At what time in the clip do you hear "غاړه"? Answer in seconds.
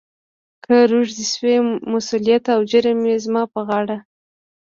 3.67-3.97